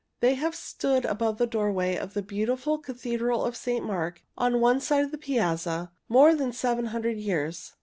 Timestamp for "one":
4.59-4.79